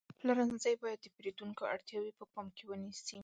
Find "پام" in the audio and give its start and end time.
2.33-2.47